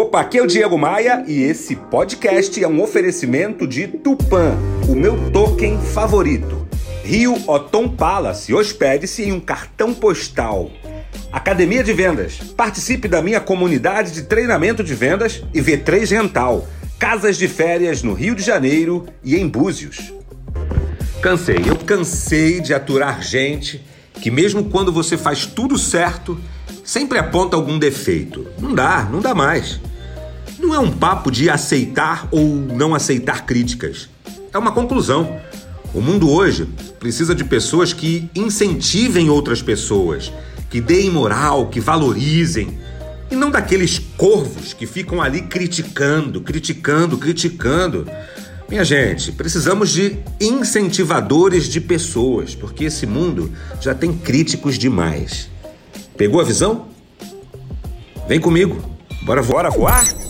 Opa, 0.00 0.22
aqui 0.22 0.38
é 0.38 0.42
o 0.42 0.46
Diego 0.46 0.78
Maia 0.78 1.22
e 1.28 1.42
esse 1.42 1.76
podcast 1.76 2.64
é 2.64 2.66
um 2.66 2.80
oferecimento 2.80 3.66
de 3.66 3.86
Tupan, 3.86 4.56
o 4.88 4.94
meu 4.94 5.30
token 5.30 5.78
favorito. 5.78 6.66
Rio 7.04 7.36
Otom 7.46 7.86
Palace, 7.86 8.54
hospede-se 8.54 9.24
em 9.24 9.32
um 9.32 9.38
cartão 9.38 9.92
postal. 9.92 10.70
Academia 11.30 11.84
de 11.84 11.92
Vendas, 11.92 12.38
participe 12.56 13.08
da 13.08 13.20
minha 13.20 13.42
comunidade 13.42 14.12
de 14.12 14.22
treinamento 14.22 14.82
de 14.82 14.94
vendas 14.94 15.44
e 15.52 15.60
V3 15.60 16.10
Rental, 16.12 16.66
casas 16.98 17.36
de 17.36 17.46
férias 17.46 18.02
no 18.02 18.14
Rio 18.14 18.34
de 18.34 18.42
Janeiro 18.42 19.04
e 19.22 19.36
em 19.36 19.46
Búzios. 19.46 20.14
Cansei, 21.20 21.62
eu 21.66 21.76
cansei 21.76 22.62
de 22.62 22.72
aturar 22.72 23.22
gente 23.22 23.84
que 24.14 24.30
mesmo 24.30 24.64
quando 24.64 24.90
você 24.90 25.18
faz 25.18 25.44
tudo 25.44 25.76
certo, 25.76 26.40
sempre 26.82 27.18
aponta 27.18 27.54
algum 27.54 27.78
defeito. 27.78 28.46
Não 28.58 28.74
dá, 28.74 29.06
não 29.12 29.20
dá 29.20 29.34
mais. 29.34 29.78
Não 30.60 30.74
é 30.74 30.78
um 30.78 30.92
papo 30.92 31.30
de 31.30 31.48
aceitar 31.48 32.28
ou 32.30 32.44
não 32.44 32.94
aceitar 32.94 33.46
críticas. 33.46 34.10
É 34.52 34.58
uma 34.58 34.70
conclusão. 34.70 35.40
O 35.94 36.02
mundo 36.02 36.30
hoje 36.30 36.68
precisa 36.98 37.34
de 37.34 37.44
pessoas 37.44 37.94
que 37.94 38.28
incentivem 38.34 39.30
outras 39.30 39.62
pessoas, 39.62 40.30
que 40.68 40.78
deem 40.78 41.10
moral, 41.10 41.68
que 41.68 41.80
valorizem. 41.80 42.78
E 43.30 43.34
não 43.34 43.50
daqueles 43.50 43.98
corvos 44.18 44.74
que 44.74 44.86
ficam 44.86 45.22
ali 45.22 45.40
criticando, 45.42 46.42
criticando, 46.42 47.16
criticando. 47.16 48.06
Minha 48.68 48.84
gente, 48.84 49.32
precisamos 49.32 49.88
de 49.88 50.18
incentivadores 50.38 51.70
de 51.70 51.80
pessoas, 51.80 52.54
porque 52.54 52.84
esse 52.84 53.06
mundo 53.06 53.50
já 53.80 53.94
tem 53.94 54.12
críticos 54.12 54.78
demais. 54.78 55.48
Pegou 56.18 56.38
a 56.38 56.44
visão? 56.44 56.88
Vem 58.28 58.38
comigo. 58.38 58.78
Bora, 59.22 59.42
bora 59.42 59.70
voar? 59.70 60.29